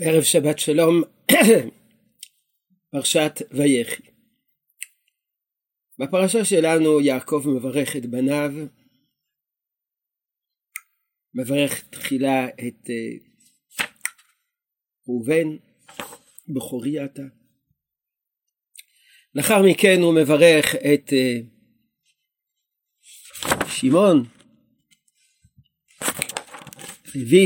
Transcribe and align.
ערב 0.00 0.22
שבת 0.22 0.58
שלום, 0.58 1.02
פרשת 2.92 3.32
ויחי. 3.50 4.02
בפרשה 5.98 6.44
שלנו 6.44 7.00
יעקב 7.00 7.42
מברך 7.46 7.96
את 7.96 8.06
בניו, 8.06 8.50
מברך 11.34 11.88
תחילה 11.88 12.48
את 12.48 12.90
אה, 12.90 13.16
ראובן, 15.08 15.56
בכורי 16.54 17.04
אתה. 17.04 17.22
לאחר 19.34 19.62
מכן 19.70 20.00
הוא 20.02 20.14
מברך 20.14 20.74
את 20.74 21.12
אה, 21.12 21.38
שמעון, 23.66 24.24
לוי, 27.14 27.44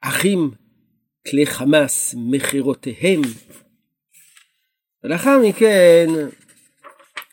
אחים 0.00 0.63
כלי 1.30 1.46
חמאס 1.46 2.14
מכירותיהם. 2.30 3.20
ולאחר 5.04 5.38
מכן 5.48 6.06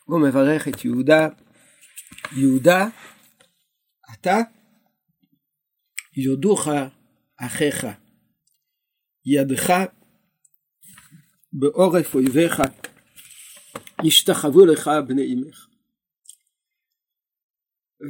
הוא 0.04 0.20
מברך 0.28 0.68
את 0.68 0.84
יהודה, 0.84 1.28
יהודה, 2.36 2.88
אתה 4.14 4.36
יודוך 6.16 6.68
אחיך, 7.36 7.86
ידך 9.26 9.72
בעורף 11.52 12.14
אויביך, 12.14 12.62
ישתחוו 14.04 14.66
לך 14.66 14.90
בני 15.08 15.34
אמך. 15.34 15.66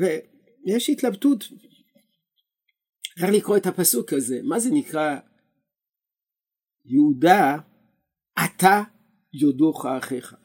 ויש 0.01 0.91
התלבטות 0.91 1.45
איך 3.23 3.31
לקרוא 3.33 3.57
את 3.57 3.67
הפסוק 3.67 4.13
הזה, 4.13 4.41
מה 4.43 4.61
זה 4.61 4.71
נקרא 4.73 5.17
יהודה, 6.85 7.57
אתה 8.45 8.83
יודוך 9.33 9.87
אחיך. 9.87 10.37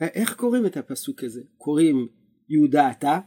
איך 0.00 0.36
קוראים 0.36 0.66
את 0.66 0.76
הפסוק 0.76 1.24
הזה? 1.24 1.40
קוראים 1.56 2.08
יהודה 2.48 2.90
אתה? 2.90 3.18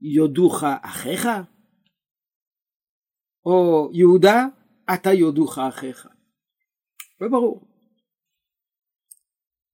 יודוך 0.00 0.64
אחיך? 0.82 1.28
או 3.46 3.90
יהודה 3.94 4.46
אתה 4.94 5.10
יודוך 5.12 5.58
אחיך? 5.58 6.08
לא 7.20 7.28
ברור. 7.28 7.68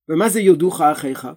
ומה 0.09 0.29
זה 0.29 0.41
יודוך 0.41 0.81
אחיך? 0.81 1.29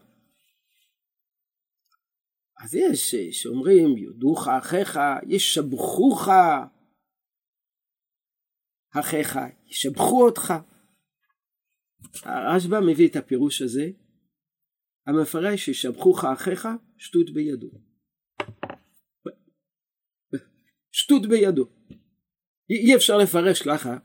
אז 2.64 2.76
יש 2.76 3.16
שאומרים 3.16 3.98
יודוך 3.98 4.48
אחיך, 4.48 5.00
ישבחוך 5.28 6.28
אחיך 9.00 9.40
ישבחו 9.68 10.26
אותך. 10.26 10.54
הרשב"א 12.24 12.80
מביא 12.80 13.08
את 13.08 13.16
הפירוש 13.16 13.62
הזה, 13.62 13.86
המפרש 15.08 15.66
שישבחוך 15.66 16.26
אחיך 16.26 16.68
שטות 16.98 17.34
בידו. 17.34 17.68
שטות 20.92 21.30
בידו. 21.30 21.66
אי 22.70 22.96
אפשר 22.96 23.18
לפרש 23.18 23.62
ככה 23.62 23.98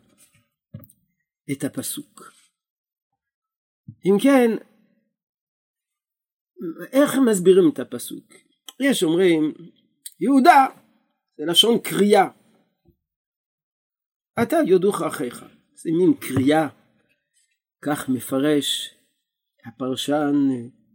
את 1.53 1.65
הפסוק. 1.65 2.33
אם 4.07 4.17
כן, 4.23 4.51
איך 6.93 7.11
מסבירים 7.31 7.71
את 7.73 7.79
הפסוק? 7.79 8.33
יש 8.81 9.03
אומרים, 9.03 9.55
יהודה 10.21 10.67
זה 11.39 11.45
לשון 11.47 11.79
קריאה. 11.79 12.38
אתה 14.43 14.57
יודוך 14.67 15.03
אחיך. 15.03 15.45
זה 15.75 15.91
מין 15.99 16.15
קריאה, 16.21 16.69
כך 17.85 18.09
מפרש 18.09 18.95
הפרשן 19.67 20.35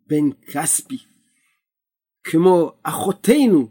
בן 0.08 0.41
כספי, 0.53 0.97
כמו 2.23 2.72
אחותנו 2.84 3.68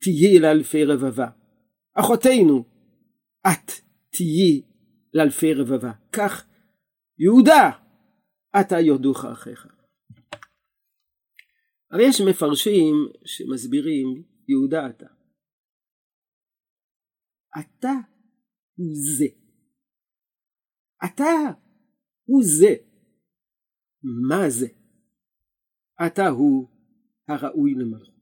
תהיי 0.00 0.38
לאלפי 0.40 0.84
רבבה. 0.84 1.30
אחותנו, 1.94 2.64
את 3.46 3.70
תהיי 4.10 4.62
לאלפי 5.14 5.54
רבבה. 5.54 5.92
כך 6.12 6.46
יהודה, 7.18 7.70
אתה 8.60 8.80
יודוך 8.80 9.24
אחיך. 9.24 9.66
אבל 11.92 12.00
יש 12.00 12.20
מפרשים 12.20 12.94
שמסבירים 13.24 14.22
יהודה 14.48 14.86
אתה. 14.90 15.06
אתה 17.60 17.92
הוא 18.80 18.94
זה. 18.94 19.26
אתה 21.04 21.32
הוא 22.24 22.42
זה. 22.58 22.74
מה 24.28 24.50
זה? 24.50 24.66
אתה 26.06 26.28
הוא 26.28 26.68
הראוי 27.28 27.74
למלכות. 27.74 28.14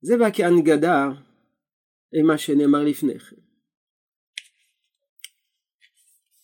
זה 0.00 0.16
בא 0.16 0.24
כהנגדה 0.34 1.08
למה 2.12 2.38
שנאמר 2.38 2.82
לפני 2.84 3.18
כן. 3.18 3.36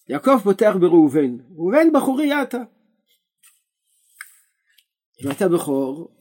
יעקב 0.09 0.39
פותח 0.45 0.73
בראובן, 0.81 1.37
ראובן 1.51 1.93
בחורי 1.95 2.43
אתה. 2.43 2.63
אם 5.25 5.31
אתה 5.31 5.49
בכור, 5.49 6.17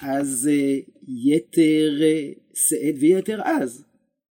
אז 0.00 0.48
אה, 0.50 0.78
יתר 1.26 2.02
אה, 2.02 2.32
שאת 2.54 2.94
ויתר 3.00 3.42
אז. 3.44 3.87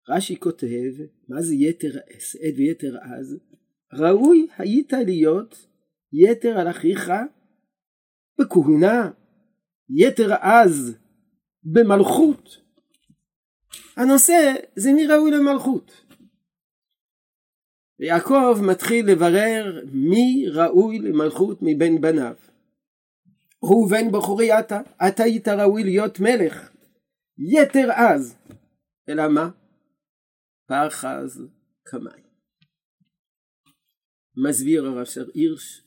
רש"י 0.09 0.41
כותב, 0.41 0.93
מה 1.29 1.43
זה 1.43 1.55
יתר 1.55 1.99
עת 2.41 2.55
ויתר 2.57 2.97
אז? 3.03 3.37
ראוי 3.93 4.47
היית 4.59 4.93
להיות 4.93 5.67
יתר 6.13 6.59
על 6.59 6.71
אחיך 6.71 7.11
בכהונה, 8.41 9.11
יתר 9.91 10.29
אז 10.41 10.97
במלכות. 11.63 12.57
הנושא 13.97 14.55
זה 14.77 14.93
מי 14.93 15.07
ראוי 15.07 15.31
למלכות. 15.31 16.05
ויעקב 18.01 18.59
מתחיל 18.63 19.11
לברר 19.11 19.85
מי 19.93 20.47
ראוי 20.49 20.99
למלכות 20.99 21.59
מבין 21.63 22.01
בניו. 22.01 22.35
הוא 23.59 23.91
בן 23.91 24.13
בחורי 24.13 24.59
אתה, 24.59 24.81
אתה 25.09 25.23
היית 25.23 25.49
ראוי 25.49 25.85
להיות 25.85 26.21
מלך, 26.21 26.71
יתר 27.39 27.89
אז. 27.95 28.37
אלא 29.09 29.29
מה? 29.29 29.51
פחז 30.67 31.43
כמים. 31.85 32.25
מסביר 34.49 34.87
הרב 34.87 35.05
שר 35.05 35.25
הירש, 35.35 35.83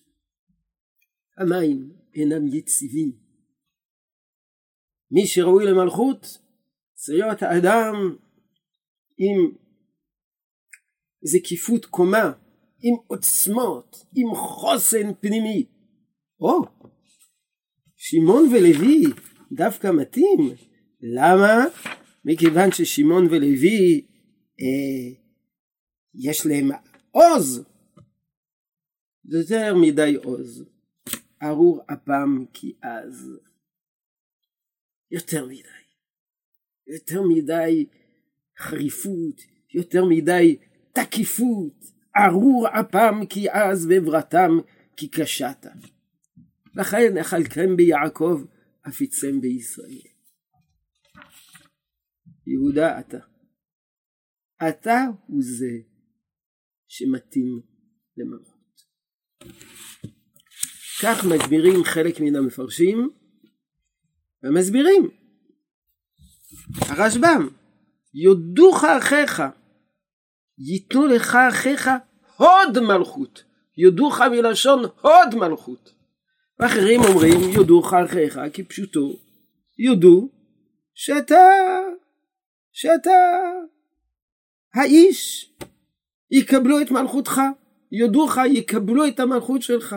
המים 1.37 1.91
אינם 2.15 2.47
יציבים. 2.47 3.11
מי 5.11 5.27
שראוי 5.27 5.65
למלכות 5.65 6.37
צריך 6.93 7.43
האדם 7.43 7.93
עם 9.17 9.57
זקיפות 11.21 11.85
קומה, 11.85 12.31
עם 12.81 12.95
עוצמות, 13.07 13.95
עם 14.15 14.35
חוסן 14.35 15.13
פנימי. 15.21 15.65
או, 16.39 16.61
שמעון 17.95 18.43
ולוי 18.43 19.03
דווקא 19.51 19.87
מתאים. 19.91 20.55
למה? 21.01 21.65
מכיוון 22.25 22.71
ששמעון 22.71 23.25
ולוי 23.25 24.05
אה, 24.61 25.21
יש 26.15 26.45
להם 26.45 26.69
עוז, 27.11 27.63
יותר 29.25 29.75
מדי 29.81 30.15
עוז, 30.15 30.63
ארור 31.43 31.81
אפם 31.93 32.45
כי 32.53 32.75
אז, 32.81 33.31
יותר 35.11 35.45
מדי, 35.45 35.61
יותר 36.87 37.21
מדי 37.21 37.85
חריפות, 38.59 39.41
יותר 39.73 40.05
מדי 40.05 40.57
תקיפות, 40.93 41.83
ארור 42.17 42.67
אפם 42.67 43.25
כי 43.29 43.51
אז 43.51 43.85
ועברתם 43.85 44.51
כי 44.97 45.07
קשת. 45.07 45.65
לכן 46.75 47.17
אכלכם 47.17 47.75
ביעקב 47.77 48.43
אפיצם 48.87 49.41
בישראל. 49.41 50.11
יהודה 52.47 52.99
אתה. 52.99 53.36
אתה 54.69 55.01
הוא 55.27 55.41
זה 55.41 55.71
שמתאים 56.87 57.61
למלכות. 58.17 58.57
כך 61.01 61.25
מסבירים 61.25 61.83
חלק 61.83 62.19
מן 62.19 62.35
המפרשים 62.35 63.09
ומסבירים 64.43 65.09
הרשב"ם 66.81 67.47
יודוך 68.13 68.83
אחיך 68.83 69.43
ייתנו 70.57 71.07
לך 71.07 71.37
אחיך 71.49 71.89
הוד 72.37 72.79
מלכות. 72.79 73.43
יודוך 73.77 74.21
מלשון 74.21 74.83
הוד 75.01 75.35
מלכות. 75.35 75.93
ואחרים 76.59 77.01
אומרים 77.01 77.39
יודוך 77.53 77.93
אחיך 77.93 78.39
כפשוטו 78.53 79.19
יודו 79.77 80.29
שאתה 80.93 81.35
שאתה 82.71 83.11
האיש 84.73 85.53
יקבלו 86.31 86.81
את 86.81 86.91
מלכותך, 86.91 87.41
יודוך 87.91 88.31
יקבלו 88.53 89.07
את 89.07 89.19
המלכות 89.19 89.61
שלך. 89.61 89.95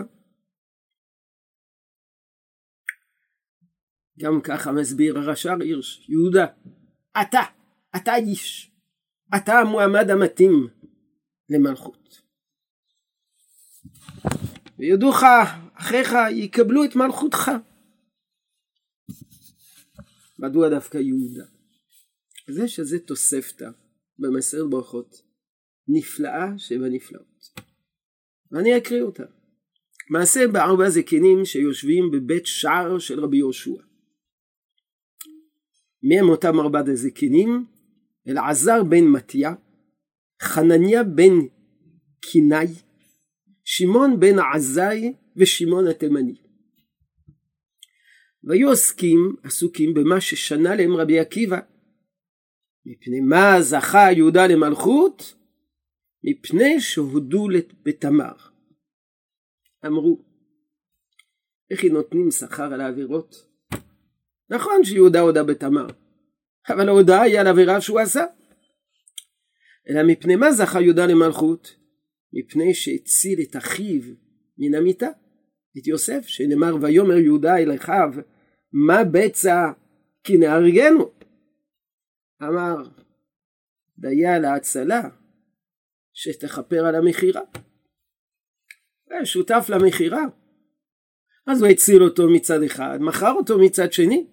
גם 4.19 4.41
ככה 4.45 4.73
מסביר 4.73 5.19
הרש"ר 5.19 5.57
הירש, 5.61 6.09
יהודה, 6.09 6.47
אתה, 7.23 7.41
אתה 7.97 8.17
איש, 8.17 8.71
אתה 9.37 9.53
המועמד 9.53 10.11
המתאים 10.11 10.69
למלכות. 11.49 12.23
ויודוך, 14.79 15.17
אחיך 15.75 16.09
יקבלו 16.31 16.85
את 16.85 16.97
מלכותך. 16.97 17.51
מדוע 20.39 20.69
דווקא 20.69 20.99
יהודה? 20.99 21.45
אז 22.49 22.59
יש 22.59 22.81
איזה 22.81 22.99
תוספתא 22.99 23.71
במסרת 24.21 24.71
ברכות 24.71 25.23
נפלאה 25.89 26.59
שבנפלאות. 26.59 27.45
ואני 28.53 28.77
אקריא 28.77 29.03
אותה. 29.03 29.25
מעשה 30.11 30.47
בארבע 30.53 30.91
זקנים 30.91 31.45
שיושבים 31.45 32.11
בבית 32.13 32.47
שער 32.47 32.99
של 32.99 33.21
רבי 33.21 33.37
יהושע. 33.37 33.83
מי 36.03 36.19
הם 36.19 36.29
אותם 36.29 36.61
ארבעת 36.61 36.89
הזקנים? 36.89 37.67
אלעזר 38.29 38.85
בן 38.85 39.05
מתיה, 39.05 39.55
חנניה 40.43 41.05
בן 41.05 41.35
קינאי, 42.21 42.67
שמעון 43.65 44.21
בן 44.21 44.39
עזאי 44.55 45.13
ושמעון 45.37 45.87
התימני. 45.87 46.35
והיו 48.45 48.69
עוסקים, 48.69 49.37
עסוקים 49.43 49.95
במה 49.95 50.21
ששנה 50.21 50.75
להם 50.77 50.97
רבי 50.97 51.19
עקיבא. 51.19 51.61
מפני 52.87 53.21
מה 53.21 53.63
זכה 53.63 54.13
יהודה 54.13 54.47
למלכות? 54.47 55.35
מפני 56.25 56.81
שהודו 56.81 57.49
בתמר. 57.83 58.33
אמרו, 59.87 60.25
איך 61.71 61.83
היא 61.83 61.93
נותנים 61.93 62.31
שכר 62.31 62.75
על 62.75 62.81
העבירות? 62.81 63.47
נכון 64.51 64.85
שיהודה 64.85 65.21
הודה 65.21 65.45
בתמר, 65.45 65.87
אבל 66.69 66.89
ההודעה 66.89 67.23
היא 67.23 67.41
על 67.41 67.47
עבירה 67.47 67.81
שהוא 67.81 68.01
עשה. 68.01 68.25
אלא 69.91 70.03
מפני 70.07 70.37
מה 70.37 70.53
זכה 70.53 70.81
יהודה 70.81 71.07
למלכות? 71.07 71.77
מפני 72.33 72.75
שהציל 72.75 73.41
את 73.43 73.57
אחיו 73.57 74.03
מן 74.59 74.75
המיטה, 74.75 75.09
את 75.79 75.87
יוסף, 75.87 76.27
שנאמר 76.27 76.77
ויאמר 76.81 77.19
יהודה 77.19 77.57
אל 77.57 77.75
אחיו, 77.75 78.11
מה 78.73 79.05
בצע 79.05 79.73
כי 80.25 80.37
נהרגנו? 80.37 81.20
אמר, 82.43 82.77
דיה 83.99 84.39
להצלה, 84.39 85.01
שתכפר 86.13 86.87
על 86.87 86.95
המכירה. 86.95 87.43
שותף 89.25 89.67
למכירה. 89.69 90.25
אז 91.47 91.63
הוא 91.63 91.71
הציל 91.71 92.03
אותו 92.03 92.29
מצד 92.29 92.63
אחד, 92.63 92.99
מכר 93.01 93.33
אותו 93.33 93.59
מצד 93.59 93.93
שני. 93.93 94.27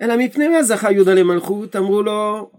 אלא 0.00 0.14
מפני 0.18 0.48
מה 0.48 0.62
זכה 0.62 0.92
יהודה 0.92 1.14
למלכות? 1.14 1.76
אמרו 1.76 2.02
לו, 2.02 2.50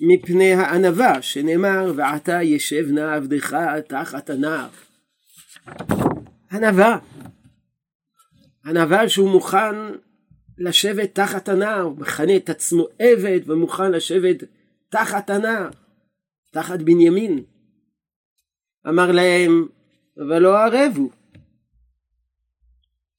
מפני 0.00 0.52
הענווה, 0.52 1.22
שנאמר, 1.22 1.92
ועתה 1.96 2.42
ישב 2.42 2.86
נא 2.90 3.16
עבדך 3.16 3.56
תחת 3.88 4.30
הנער. 4.30 4.68
ענווה. 6.52 6.98
ענווה 8.64 9.08
שהוא 9.08 9.30
מוכן 9.30 9.74
לשבת 10.58 11.14
תחת 11.14 11.48
הנער, 11.48 11.80
הוא 11.80 11.98
מכנה 11.98 12.36
את 12.36 12.50
עצמו 12.50 12.86
עבד 12.98 13.50
ומוכן 13.50 13.92
לשבת 13.92 14.36
תחת 14.88 15.30
הנער, 15.30 15.70
תחת 16.50 16.78
בנימין. 16.78 17.44
אמר 18.88 19.12
להם, 19.12 19.68
אבל 20.16 20.38
לא 20.38 20.58
ערב 20.58 20.92
הוא. 20.96 21.10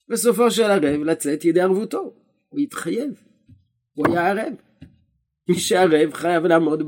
בסופו 0.08 0.50
של 0.50 0.62
ערב 0.62 1.02
לצאת 1.02 1.44
ידי 1.44 1.60
ערבותו, 1.60 2.14
הוא 2.48 2.60
התחייב, 2.60 3.22
הוא 3.94 4.06
היה 4.08 4.30
ערב. 4.30 4.52
מי 5.48 5.58
שערב 5.58 6.12
חייב 6.12 6.44
לעמוד 6.46 6.82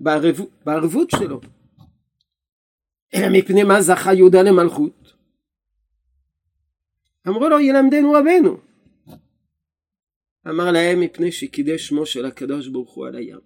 בערבות, 0.00 0.50
בערבות 0.64 1.10
שלו. 1.10 1.40
אלא 3.14 3.26
מפני 3.32 3.62
מה 3.62 3.82
זכה 3.82 4.14
יהודה 4.14 4.42
למלכות? 4.42 5.12
אמרו 7.28 7.48
לו 7.48 7.60
ילמדנו 7.60 8.12
רבנו. 8.12 8.67
אמר 10.48 10.72
להם 10.72 11.00
מפני 11.00 11.32
שקידש 11.32 11.88
שמו 11.88 12.06
של 12.06 12.26
הקדוש 12.26 12.68
ברוך 12.68 12.94
הוא 12.94 13.06
על 13.06 13.16
הים. 13.16 13.40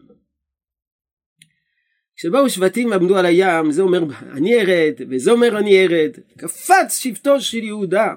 כשבאו 2.16 2.50
שבטים 2.50 2.90
ועמדו 2.90 3.18
על 3.18 3.26
הים, 3.26 3.72
זה 3.72 3.82
אומר 3.82 4.02
אני 4.32 4.54
ארד, 4.54 4.94
וזה 5.10 5.30
אומר 5.30 5.58
אני 5.58 5.84
ארד. 5.84 6.10
קפץ 6.38 6.98
שבטו 6.98 7.40
של 7.40 7.64
יהודה, 7.64 8.14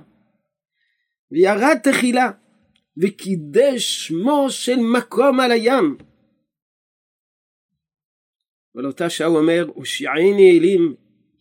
וירד 1.31 1.77
תחילה, 1.83 2.31
וקידש 2.97 4.07
שמו 4.07 4.47
של 4.49 4.75
מקום 4.97 5.39
על 5.39 5.51
הים. 5.51 5.97
אבל 8.75 8.85
אותה 8.85 9.09
שעה 9.09 9.27
הוא 9.27 9.37
אומר, 9.37 9.65
הושיעני 9.73 10.57
אלים, 10.57 10.95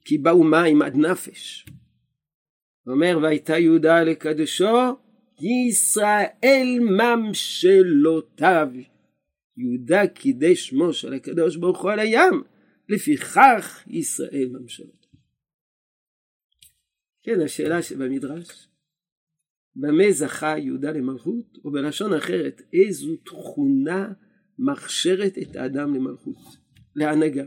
כי 0.04 0.18
באו 0.18 0.44
מים 0.44 0.82
עד 0.82 0.96
נפש. 0.96 1.66
הוא 2.84 2.94
אומר, 2.94 3.18
והייתה 3.22 3.58
יהודה 3.58 4.02
לקדשו, 4.02 5.03
ישראל 5.40 6.78
ממשלותיו. 6.80 8.68
יהודה 9.56 10.06
קידש 10.06 10.68
שמו 10.68 10.92
של 10.92 11.14
הקדוש 11.14 11.56
ברוך 11.56 11.82
הוא 11.82 11.90
על 11.90 11.98
הים, 11.98 12.42
לפיכך 12.88 13.84
ישראל 13.86 14.48
ממשלות. 14.52 15.06
כן, 17.22 17.40
השאלה 17.40 17.82
שבמדרש, 17.82 18.68
במה 19.76 20.04
זכה 20.10 20.58
יהודה 20.58 20.90
למלכות, 20.90 21.58
או 21.64 21.70
בלשון 21.70 22.14
אחרת, 22.14 22.62
איזו 22.72 23.16
תכונה 23.16 24.12
מכשרת 24.58 25.38
את 25.42 25.56
האדם 25.56 25.94
למלכות, 25.94 26.36
להנהגה. 26.96 27.44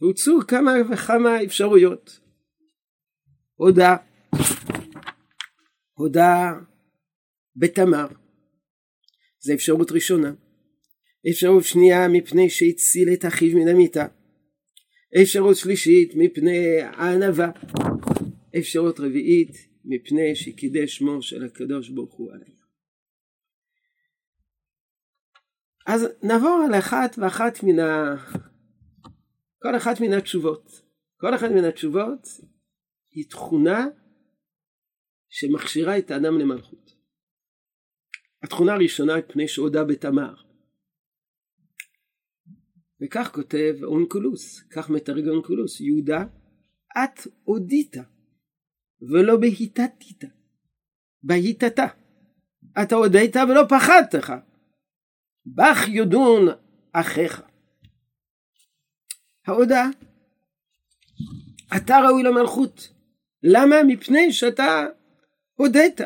והוצאו 0.00 0.40
כמה 0.48 0.72
וכמה 0.92 1.42
אפשרויות. 1.44 2.20
הודה, 3.54 3.96
הודה 5.98 6.52
בתמר, 7.56 8.06
זו 9.38 9.54
אפשרות 9.54 9.92
ראשונה. 9.92 10.32
אפשרות 11.30 11.64
שנייה 11.64 12.08
מפני 12.08 12.50
שהציל 12.50 13.08
את 13.12 13.24
אחיו 13.24 13.58
מן 13.58 13.68
המיטה. 13.68 14.06
אפשרות 15.22 15.56
שלישית 15.56 16.12
מפני 16.16 16.80
הענווה. 16.82 17.50
אפשרות 18.58 19.00
רביעית 19.00 19.50
מפני 19.84 20.36
שקידש 20.36 20.96
שמו 20.96 21.22
של 21.22 21.44
הקדוש 21.44 21.90
ברוך 21.90 22.14
הוא 22.14 22.32
עליי. 22.32 22.56
אז 25.86 26.06
נעבור 26.22 26.64
על 26.66 26.78
אחת 26.78 27.18
ואחת 27.18 27.62
מן 27.62 27.78
ה... 27.78 28.16
כל 29.62 29.76
אחת 29.76 30.00
מן 30.00 30.12
התשובות. 30.12 30.82
כל 31.20 31.34
אחת 31.34 31.50
מן 31.50 31.64
התשובות 31.64 32.28
היא 33.10 33.24
תכונה 33.30 33.86
שמכשירה 35.38 35.98
את 35.98 36.10
האדם 36.10 36.38
למלכות. 36.38 36.96
התכונה 38.42 38.72
הראשונה 38.72 39.12
מפני 39.16 39.48
שהודה 39.48 39.84
בתמר. 39.84 40.34
וכך 43.00 43.30
כותב 43.34 43.74
אונקולוס, 43.84 44.62
כך 44.70 44.90
מתרגם 44.90 45.28
אונקולוס, 45.28 45.80
יהודה, 45.80 46.24
את 46.98 47.26
הודית 47.44 47.96
ולא 49.12 49.36
בהיטתית, 49.36 50.24
בהיטתה. 51.22 51.86
אתה 52.82 52.94
הודית 52.94 53.36
ולא 53.36 53.62
פחדת 53.68 54.14
בך 55.46 55.88
יודון 55.88 56.48
אחיך. 56.92 57.42
ההודעה, 59.46 59.88
אתה 61.76 61.96
ראוי 62.08 62.22
למלכות. 62.22 62.88
למה? 63.42 63.76
מפני 63.86 64.32
שאתה 64.32 64.86
הודית. 65.56 66.00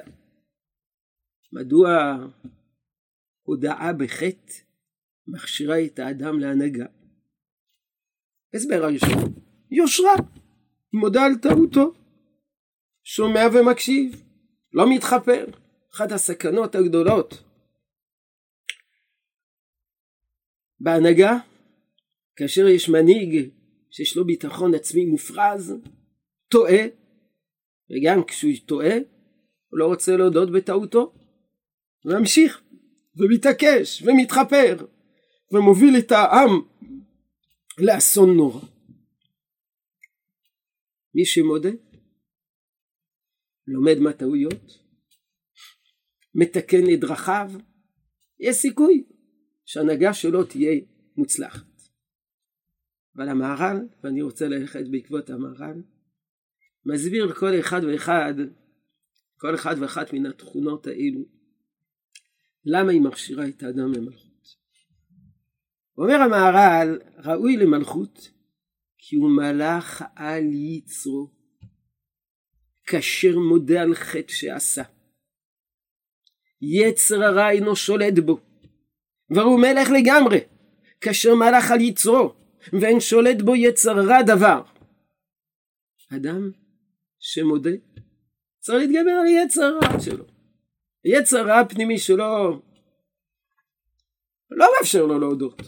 מדוע 1.53 1.89
הודאה 3.43 3.93
בחטא 3.99 4.53
מכשירה 5.27 5.85
את 5.85 5.99
האדם 5.99 6.39
להנהגה. 6.39 6.87
הסבר 8.55 8.85
הראשון, 8.85 9.35
יושרה, 9.71 10.15
מודה 10.93 11.21
על 11.23 11.33
טעותו, 11.43 11.95
שומע 13.05 13.41
ומקשיב, 13.55 14.23
לא 14.73 14.85
מתחפר, 14.95 15.45
אחת 15.95 16.13
הסכנות 16.13 16.75
הגדולות. 16.75 17.43
בהנהגה, 20.81 21.33
כאשר 22.37 22.69
יש 22.69 22.89
מנהיג 22.89 23.51
שיש 23.91 24.17
לו 24.17 24.25
ביטחון 24.25 24.75
עצמי 24.75 25.05
מופרז, 25.05 25.75
טועה, 26.49 26.83
וגם 27.91 28.25
כשהוא 28.25 28.53
טועה, 28.67 28.95
הוא 29.71 29.79
לא 29.79 29.87
רוצה 29.87 30.17
להודות 30.17 30.53
בטעותו, 30.53 31.15
ממשיך, 32.05 32.63
ומתעקש, 33.17 34.03
ומתחפר, 34.03 34.87
ומוביל 35.53 35.99
את 35.99 36.13
העם 36.13 36.51
לאסון 37.79 38.37
נורא. 38.37 38.61
מי 41.15 41.25
שמודה, 41.25 41.71
לומד 43.67 43.99
מהטעויות, 43.99 44.79
מתקן 46.35 46.95
את 46.95 47.01
דרכיו, 47.01 47.51
יש 48.41 48.57
סיכוי 48.57 49.05
שההנהגה 49.65 50.15
שלו 50.15 50.45
תהיה 50.45 50.81
מוצלחת. 51.17 51.67
אבל 53.17 53.29
המהר"ל, 53.29 53.77
ואני 54.05 54.23
רוצה 54.23 54.49
ללכת 54.49 54.89
בעקבות 54.91 55.31
המהר"ל, 55.31 55.83
מסביר 56.87 57.27
לכל 57.27 57.61
אחד 57.61 57.81
ואחד, 57.85 58.35
כל 59.41 59.55
אחד 59.55 59.75
ואחת 59.81 60.13
מן 60.13 60.27
התכונות 60.27 60.87
האלו, 60.87 61.25
למה 62.65 62.93
היא 62.93 63.01
מכשירה 63.01 63.49
את 63.49 63.63
האדם 63.63 63.93
למלכות. 63.93 64.57
אומר 65.99 66.15
המהר"ל, 66.15 66.99
ראוי 67.25 67.57
למלכות 67.57 68.31
כי 68.99 69.17
הוא 69.17 69.31
מלך 69.31 70.05
על 70.17 70.45
יצרו, 70.53 71.31
כאשר 72.85 73.39
מודה 73.39 73.83
על 73.83 73.95
חטא 73.95 74.33
שעשה. 74.33 74.83
יצר 76.63 77.23
הרע 77.23 77.51
אינו 77.51 77.77
שולט 77.77 78.19
בו, 78.19 78.41
והוא 79.31 79.61
מלך 79.61 79.89
לגמרי, 80.01 80.39
כאשר 81.01 81.35
מלך 81.35 81.71
על 81.71 81.81
יצרו, 81.81 82.35
ואין 82.81 83.01
שולט 83.01 83.43
בו 83.43 83.57
יצר 83.57 83.93
רע 83.93 84.23
דבר. 84.23 84.63
אדם 86.17 86.51
שמודה 87.19 87.71
צריך 88.61 88.79
להתגבר 88.79 89.11
על 89.11 89.27
יצר 89.27 89.79
הרע 89.83 90.01
שלו. 90.01 90.25
יצר 91.05 91.39
הרע 91.39 91.61
הפנימי 91.61 91.99
שלו 91.99 92.63
לא 94.51 94.67
מאפשר 94.79 95.07
לו 95.07 95.19
להודות. 95.19 95.63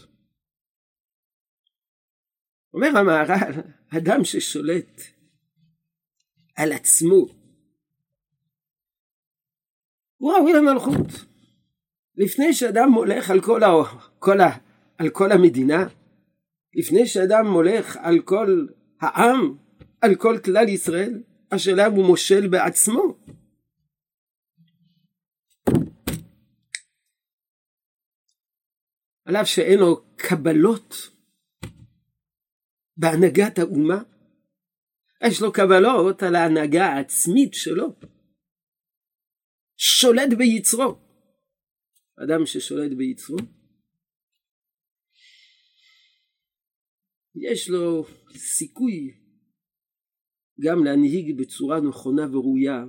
אומר 2.75 2.99
המהר"ל, 2.99 3.53
אדם 3.99 4.25
ששולט 4.25 5.03
על 6.57 6.73
עצמו, 6.73 7.27
הוא 10.17 10.33
ראוי 10.33 10.53
למלכות. 10.53 11.25
לפני 12.17 12.53
שאדם 12.53 12.89
מולך 12.91 13.31
על 13.31 13.41
כל, 13.41 13.63
ה... 13.63 13.69
כל 14.19 14.41
ה... 14.41 14.51
על 14.99 15.11
כל 15.11 15.33
המדינה, 15.33 15.87
לפני 16.75 17.07
שאדם 17.07 17.47
מולך 17.47 17.97
על 17.97 18.21
כל 18.25 18.67
העם, 19.01 19.57
על 20.01 20.15
כל 20.15 20.39
כלל 20.45 20.69
ישראל, 20.69 21.23
השאלה 21.55 21.87
הוא 21.87 22.07
מושל 22.07 22.49
בעצמו. 22.51 23.03
על 29.25 29.37
אף 29.37 29.47
שאין 29.47 29.79
לו 29.79 30.05
קבלות 30.17 30.95
בהנהגת 32.97 33.59
האומה, 33.59 34.03
יש 35.27 35.41
לו 35.43 35.53
קבלות 35.53 36.23
על 36.23 36.35
ההנהגה 36.35 36.87
העצמית 36.87 37.55
שלו. 37.55 37.87
שולט 39.77 40.39
ביצרו. 40.39 40.99
אדם 42.25 42.47
ששולט 42.47 42.93
ביצרו, 42.97 43.37
יש 47.35 47.69
לו 47.69 48.05
סיכוי 48.37 49.22
גם 50.61 50.85
להנהיג 50.85 51.39
בצורה 51.39 51.81
נכונה 51.81 52.37
וראויה 52.37 52.85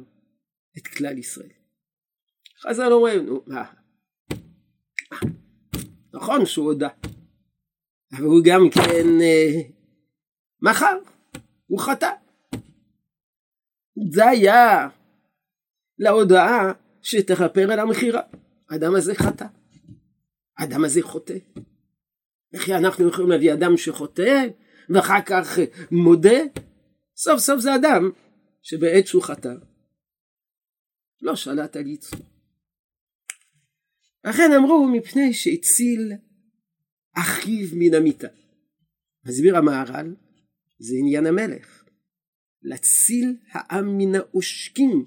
את 0.77 0.88
כלל 0.88 1.17
ישראל. 1.17 1.50
חז"ל 2.62 2.91
אומרים, 2.91 3.25
נו, 3.25 3.43
מה? 3.48 3.63
נכון 6.13 6.46
שהוא 6.46 6.65
הודה, 6.65 6.89
אבל 8.13 8.25
הוא 8.25 8.41
גם 8.46 8.62
כן 8.74 9.22
אה, 9.22 9.62
מחר, 10.62 10.98
הוא 11.67 11.79
חטא. 11.79 12.10
זה 14.12 14.29
היה 14.29 14.89
להודעה 16.00 16.74
שתכפר 17.01 17.72
על 17.72 17.79
המכירה. 17.79 18.22
האדם 18.70 18.96
הזה 18.96 19.15
חטא. 19.15 19.46
האדם 20.58 20.86
הזה 20.86 21.01
חוטא. 21.01 21.38
איך 22.53 22.70
אנחנו 22.70 23.08
יכולים 23.08 23.29
להביא 23.32 23.53
אדם 23.53 23.77
שחוטא 23.77 24.46
ואחר 24.89 25.22
כך 25.25 25.60
מודה? 25.91 26.39
סוף 27.24 27.39
סוף 27.39 27.60
זה 27.60 27.75
אדם 27.75 28.12
שבעת 28.62 29.08
שהוא 29.08 29.24
חטא 29.24 29.53
לא 31.22 31.36
שלט 31.36 31.75
על 31.75 31.88
יצרו. 31.88 32.20
לכן 34.25 34.51
אמרו 34.58 34.88
מפני 34.88 35.34
שהציל 35.34 36.12
אחיו 37.15 37.68
מן 37.75 37.94
המיתה. 37.94 38.27
מסביר 39.25 39.58
המהר"ל, 39.58 40.15
זה 40.80 40.96
עניין 41.00 41.25
המלך. 41.25 41.84
להציל 42.62 43.38
העם 43.51 43.98
מן 43.98 44.15
העושקים 44.15 45.06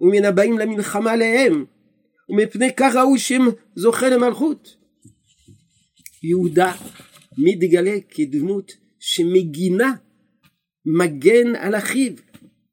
ומן 0.00 0.24
הבאים 0.24 0.58
למלחמה 0.58 1.12
עליהם 1.12 1.64
ומפני 2.28 2.68
כך 2.76 2.94
ראוי 2.94 3.18
שהם 3.18 3.42
זוכה 3.76 4.08
למלכות. 4.08 4.76
יהודה 6.22 6.72
מתגלה 7.38 7.96
כדמות 8.10 8.72
שמגינה, 8.98 9.94
מגן 10.86 11.56
על 11.56 11.76
אחיו. 11.76 12.12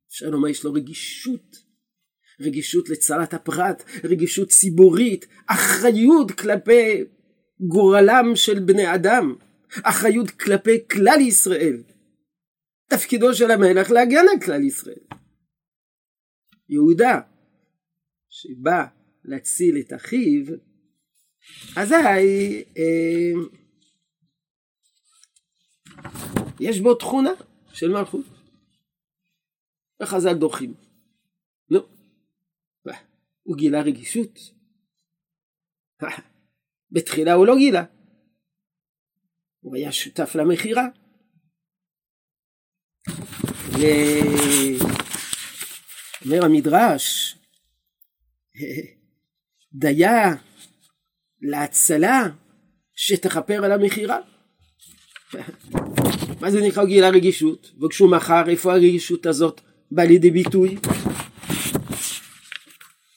אפשר 0.10 0.30
לומר 0.30 0.48
יש 0.48 0.64
לו 0.64 0.74
רגישות, 0.74 1.58
רגישות 2.42 2.90
לצרת 2.90 3.34
הפרט, 3.34 3.84
רגישות 4.04 4.50
ציבורית, 4.50 5.26
אחריות 5.48 6.32
כלפי 6.32 7.04
גורלם 7.60 8.32
של 8.36 8.60
בני 8.60 8.96
אדם, 8.96 9.36
אחריות 9.84 10.30
כלפי 10.30 10.88
כלל 10.92 11.20
ישראל. 11.22 11.84
תפקידו 12.90 13.34
של 13.34 13.52
המלך 13.52 13.92
להגן 13.92 14.26
על 14.34 14.42
כלל 14.46 14.64
ישראל. 14.64 15.04
יהודה, 16.70 17.20
שבא 18.30 18.86
להציל 19.26 19.78
את 19.80 19.94
אחיו, 19.94 20.46
אזי 21.76 21.96
אה, 22.78 23.32
יש 26.60 26.80
בו 26.80 26.96
תכונה 26.96 27.32
של 27.74 27.88
מלכות. 27.88 28.26
וחז"ל 30.02 30.34
דוחים. 30.34 30.74
נו, 31.70 31.80
הוא 33.44 33.58
גילה 33.58 33.82
רגישות. 33.82 34.40
בתחילה 36.92 37.34
הוא 37.34 37.48
לא 37.48 37.56
גילה. 37.58 37.84
הוא 39.60 39.76
היה 39.76 39.92
שותף 39.92 40.36
למכירה. 40.36 40.84
אומר 46.26 46.46
המדרש, 46.46 47.36
דיה 49.82 50.30
להצלה 51.42 52.22
שתכפר 52.96 53.66
על 53.66 53.72
המכירה. 53.72 54.18
מה 56.42 56.52
זה 56.52 56.62
נקרא 56.62 56.86
גילה 56.86 57.10
רגישות? 57.10 57.72
וכשהוא 57.82 58.12
מכר, 58.12 58.50
איפה 58.50 58.72
הרגישות 58.72 59.26
הזאת 59.26 59.62
באה 59.92 60.06
לידי 60.06 60.32
ביטוי? 60.32 60.76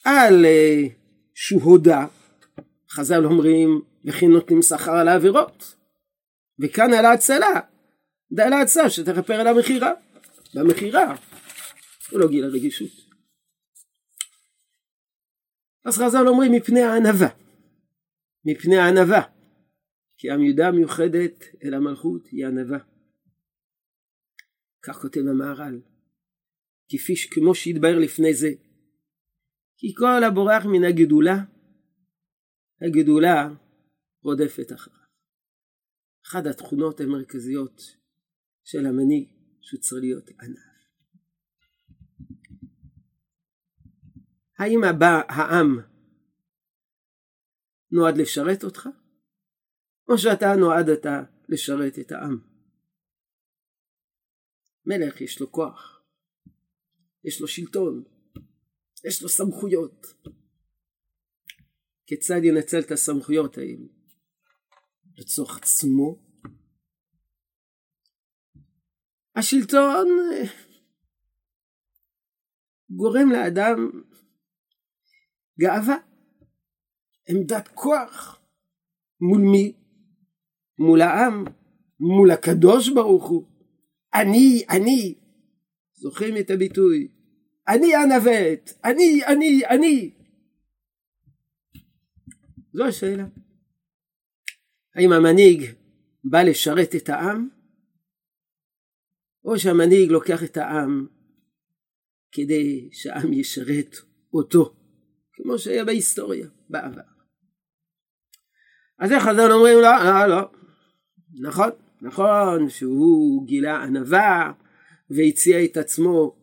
על 0.04 0.44
uh, 0.44 0.92
שהוא 1.34 1.62
הודה, 1.62 2.06
חז"ל 2.90 3.24
אומרים, 3.24 3.80
וכי 4.04 4.26
נותנים 4.26 4.62
שכר 4.62 4.92
על 4.92 5.08
העבירות. 5.08 5.74
וכאן 6.60 6.92
על 6.92 7.04
ההצלה, 7.04 7.60
די 8.32 8.50
להצלה 8.50 8.90
שתכפר 8.90 9.34
על 9.34 9.46
המכירה. 9.46 9.92
במכירה, 10.54 11.16
הוא 12.10 12.20
לא 12.20 12.28
גילה 12.28 12.46
רגישות. 12.46 12.90
אז 15.84 15.98
חז"ל 15.98 16.28
אומרים 16.28 16.52
מפני 16.52 16.82
הענווה. 16.82 17.28
מפני 18.44 18.76
הענווה. 18.76 19.22
כי 20.18 20.30
המידה 20.30 20.68
המיוחדת 20.68 21.44
אל 21.64 21.74
המלכות 21.74 22.26
היא 22.26 22.46
ענווה. 22.46 22.91
כך 24.82 24.96
כותב 24.96 25.20
המהר"ל. 25.30 25.80
כפי 26.88 27.16
שכמו 27.16 27.54
שהתבהר 27.54 27.98
לפני 27.98 28.34
זה, 28.34 28.48
כי 29.76 29.94
כל 29.94 30.24
הבורח 30.24 30.64
מן 30.66 30.84
הגדולה, 30.84 31.36
הגדולה 32.80 33.48
רודפת 34.22 34.72
אחריו. 34.72 34.98
אחת 36.26 36.46
התכונות 36.46 37.00
המרכזיות 37.00 37.82
של 38.64 38.86
המנהיג 38.86 39.28
שהוא 39.60 39.80
צריך 39.80 40.02
להיות 40.02 40.28
ענב. 40.28 40.72
האם 44.58 44.84
הבא, 44.84 45.20
העם 45.28 45.78
נועד 47.90 48.16
לשרת 48.16 48.64
אותך? 48.64 48.88
או 50.08 50.18
שאתה 50.18 50.46
נועדת 50.60 51.06
לשרת 51.48 51.98
את 51.98 52.12
העם? 52.12 52.51
מלך 54.86 55.20
יש 55.20 55.40
לו 55.40 55.52
כוח, 55.52 56.02
יש 57.24 57.40
לו 57.40 57.48
שלטון, 57.48 58.04
יש 59.04 59.22
לו 59.22 59.28
סמכויות. 59.28 60.06
כיצד 62.06 62.40
ינצל 62.44 62.80
את 62.80 62.90
הסמכויות 62.90 63.58
האלו? 63.58 63.88
בתוך 65.18 65.56
עצמו. 65.56 66.32
השלטון 69.36 70.08
גורם 72.90 73.32
לאדם 73.32 73.90
גאווה, 75.60 75.96
עמדת 77.28 77.68
כוח. 77.68 78.38
מול 79.20 79.40
מי? 79.52 79.72
מול 80.78 81.00
העם, 81.00 81.44
מול 82.00 82.30
הקדוש 82.30 82.88
ברוך 82.94 83.28
הוא. 83.28 83.51
אני, 84.14 84.64
אני. 84.70 85.14
זוכרים 85.94 86.36
את 86.36 86.50
הביטוי? 86.50 87.08
אני 87.68 87.94
הנווט, 87.94 88.70
אני, 88.84 89.26
אני, 89.26 89.66
אני. 89.66 90.10
זו 92.72 92.84
השאלה. 92.84 93.24
האם 94.94 95.12
המנהיג 95.12 95.74
בא 96.24 96.42
לשרת 96.42 96.94
את 96.94 97.08
העם? 97.08 97.48
או 99.44 99.58
שהמנהיג 99.58 100.10
לוקח 100.10 100.42
את 100.44 100.56
העם 100.56 101.06
כדי 102.32 102.88
שהעם 102.92 103.32
ישרת 103.32 103.96
אותו, 104.34 104.74
כמו 105.32 105.58
שהיה 105.58 105.84
בהיסטוריה 105.84 106.46
בעבר. 106.68 107.02
אז 108.98 109.12
איך 109.12 109.22
חז"ל 109.22 109.52
אומרים 109.52 109.78
לא, 109.78 110.04
לא, 110.04 110.26
לא, 110.26 110.50
נכון, 111.40 111.70
נכון 112.02 112.68
שהוא 112.68 113.46
גילה 113.46 113.82
ענווה 113.82 114.52
והציע 115.10 115.64
את 115.64 115.76
עצמו 115.76 116.36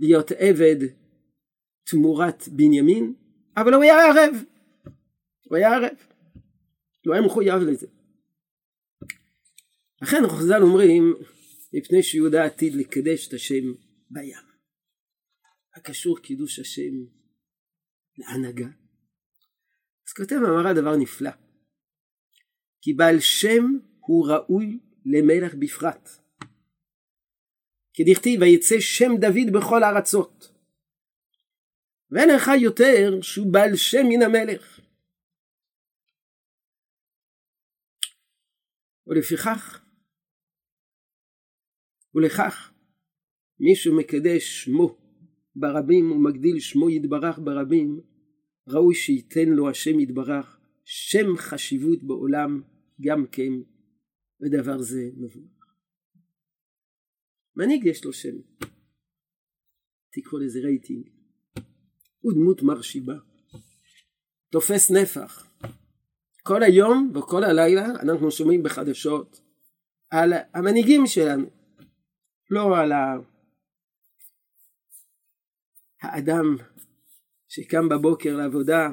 להיות 0.00 0.32
עבד 0.32 0.76
תמורת 1.84 2.48
בנימין, 2.48 3.14
אבל 3.56 3.74
הוא 3.74 3.82
היה 3.82 3.94
ערב, 3.94 4.34
הוא 5.44 5.56
היה 5.56 5.74
ערב, 5.74 5.96
הוא 7.06 7.14
היה 7.14 7.26
מחויב 7.26 7.62
לזה. 7.62 7.86
לכן 10.02 10.22
חז"ל 10.28 10.62
אומרים, 10.62 11.14
מפני 11.72 12.02
שיהודה 12.02 12.44
עתיד 12.44 12.74
לקדש 12.74 13.28
את 13.28 13.32
השם 13.32 13.64
בים. 14.10 14.46
הקשור 15.76 16.18
קידוש 16.18 16.58
השם 16.58 16.92
להנהגה. 18.18 18.68
אז 20.08 20.12
כותב 20.16 20.36
המרא 20.36 20.72
דבר 20.72 20.96
נפלא. 20.96 21.30
כי 22.82 22.92
בעל 22.92 23.20
שם 23.20 23.64
הוא 24.00 24.28
ראוי 24.28 24.78
למלך 25.06 25.54
בפרט. 25.54 26.08
כדכתיב 27.94 28.40
ויצא 28.40 28.74
שם 28.80 29.10
דוד 29.20 29.48
בכל 29.58 29.82
הארצות. 29.82 30.52
ואין 32.10 32.28
לך 32.36 32.50
יותר 32.62 33.22
שהוא 33.22 33.52
בעל 33.52 33.76
שם 33.76 34.06
מן 34.08 34.22
המלך. 34.22 34.80
ולפיכך 39.06 39.84
ולכך 42.14 42.72
מישהו 43.60 43.96
מקדש 43.96 44.64
שמו 44.64 44.98
ברבים 45.56 46.12
ומגדיל 46.12 46.60
שמו 46.60 46.90
יתברך 46.90 47.38
ברבים 47.38 48.00
ראוי 48.68 48.94
שייתן 48.94 49.48
לו 49.48 49.70
השם 49.70 50.00
יתברך 50.00 50.60
שם 50.84 51.36
חשיבות 51.36 52.02
בעולם 52.02 52.62
גם 53.00 53.26
כן 53.32 53.52
ודבר 54.40 54.82
זה 54.82 55.10
מבורך. 55.16 55.76
מנהיג 57.56 57.84
יש 57.84 58.04
לו 58.04 58.12
שם. 58.12 58.36
תקראו 60.12 60.38
לזה 60.38 60.58
רייטינג. 60.58 61.08
הוא 62.20 62.32
דמות 62.32 62.62
מרשיבה 62.62 63.14
תופס 64.50 64.90
נפח. 64.90 65.46
כל 66.42 66.62
היום 66.62 67.12
וכל 67.14 67.44
הלילה 67.44 67.86
אנחנו 68.02 68.30
שומעים 68.30 68.62
בחדשות 68.62 69.40
על 70.10 70.32
המנהיגים 70.54 71.06
שלנו. 71.06 71.46
לא 72.50 72.78
על. 72.78 72.92
האדם 76.02 76.56
שקם 77.48 77.88
בבוקר 77.88 78.36
לעבודה 78.36 78.88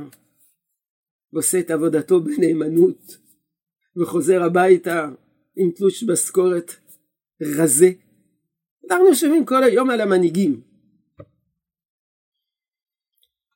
ועושה 1.34 1.60
את 1.60 1.72
עבודתו 1.72 2.24
בנאמנות 2.24 3.18
וחוזר 3.98 4.44
הביתה 4.44 5.10
עם 5.56 5.72
תלוש 5.72 6.04
משכורת 6.04 6.72
רזה. 7.42 7.88
אנחנו 8.86 9.16
שומעים 9.16 9.46
כל 9.46 9.64
היום 9.64 9.90
על 9.90 10.02
המנהיגים. 10.02 10.62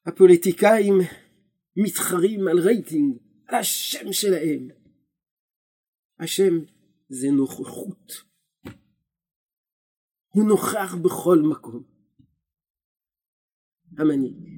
הפוליטיקאים 0.05 0.93
מתחרים 1.75 2.47
על 2.47 2.60
רייטינג, 2.60 3.17
על 3.47 3.55
השם 3.55 4.13
שלהם. 4.13 4.67
השם 6.19 6.53
זה 7.10 7.27
נוכחות. 7.31 8.12
הוא 10.27 10.47
נוכח 10.47 10.95
בכל 11.01 11.38
מקום. 11.49 11.83
המנהיג. 13.97 14.57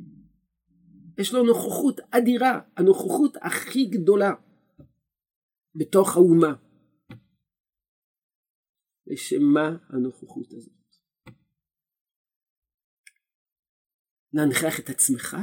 יש 1.17 1.33
לו 1.33 1.43
נוכחות 1.43 1.99
אדירה, 2.11 2.61
הנוכחות 2.77 3.37
הכי 3.41 3.85
גדולה 3.85 4.33
בתוך 5.75 6.15
האומה. 6.15 6.68
לשם 9.09 9.43
מה 9.53 9.77
הנוכחות 9.89 10.53
הזאת? 10.53 10.73
להנכיח 14.33 14.79
את 14.79 14.89
עצמך 14.89 15.37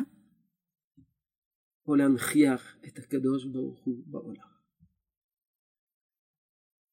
או 1.88 1.94
להנכיח 1.94 2.76
את 2.86 2.98
הקדוש 2.98 3.44
ברוך 3.44 3.84
הוא 3.84 4.02
בעולם? 4.06 4.56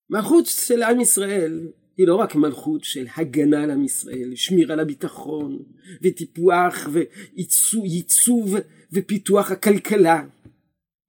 מלכות 0.09 0.45
של 0.45 0.83
עם 0.83 0.99
ישראל 0.99 1.71
היא 1.97 2.07
לא 2.07 2.15
רק 2.15 2.35
מלכות 2.35 2.83
של 2.83 3.05
הגנה 3.17 3.63
על 3.63 3.71
עם 3.71 3.83
ישראל, 3.83 4.35
שמירה 4.35 4.81
הביטחון 4.81 5.63
וטיפוח 6.03 6.75
וייצוב 6.91 8.55
ופיתוח 8.93 9.51
הכלכלה. 9.51 10.19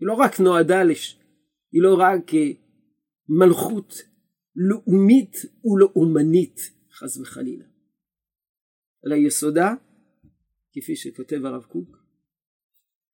היא 0.01 0.09
לא 0.09 0.15
רק 0.15 0.41
נועדה, 0.41 0.83
לש... 0.83 1.19
היא 1.73 1.83
לא 1.83 1.97
רק 1.99 2.31
מלכות 3.29 4.03
לאומית 4.57 5.37
ולאומנית 5.65 6.61
חס 6.93 7.17
וחלילה. 7.17 7.65
אלא 9.07 9.15
יסודה, 9.15 9.75
כפי 10.73 10.97
שכותב 10.97 11.45
הרב 11.45 11.65
קוק, 11.65 12.05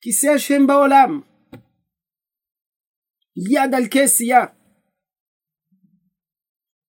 כיסא 0.00 0.26
השם 0.26 0.66
בעולם, 0.66 1.20
יד 3.36 3.74
על 3.74 3.82
כס 3.90 4.20
יד. 4.20 4.48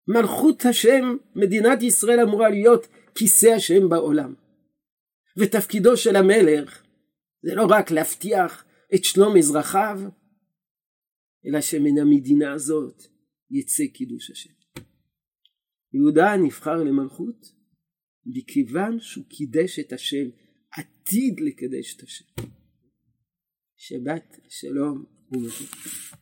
מלכות 0.08 0.66
השם, 0.70 1.18
מדינת 1.36 1.82
ישראל 1.82 2.20
אמורה 2.20 2.50
להיות 2.50 2.88
כיסא 3.16 3.48
השם 3.48 3.90
בעולם. 3.90 4.34
ותפקידו 5.38 5.98
של 5.98 6.16
המלך 6.16 6.84
זה 7.42 7.56
לא 7.56 7.66
רק 7.70 7.92
להבטיח 7.92 8.66
את 8.96 9.04
שלום 9.04 9.38
אזרחיו, 9.38 10.00
אלא 11.46 11.62
שמן 11.62 11.98
המדינה 12.02 12.54
הזאת 12.54 13.11
יצא 13.52 13.84
קידוש 13.94 14.32
השם. 14.32 14.54
יהודה 15.94 16.38
נבחר 16.46 16.84
למלכות 16.84 17.54
מכיוון 18.26 19.00
שהוא 19.00 19.26
קידש 19.30 19.80
את 19.80 19.94
השם, 19.94 20.30
עתיד 20.72 21.40
לקדש 21.40 21.96
את 21.96 22.04
השם. 22.04 22.26
שבת 23.78 24.40
שלום 24.50 25.06
ומתוק. 25.32 26.21